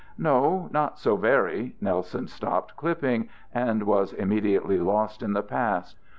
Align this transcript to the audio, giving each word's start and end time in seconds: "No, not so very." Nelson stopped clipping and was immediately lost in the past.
"No, 0.17 0.67
not 0.71 0.97
so 0.97 1.15
very." 1.15 1.75
Nelson 1.79 2.25
stopped 2.27 2.75
clipping 2.75 3.29
and 3.53 3.83
was 3.83 4.13
immediately 4.13 4.79
lost 4.79 5.21
in 5.21 5.33
the 5.33 5.43
past. 5.43 5.99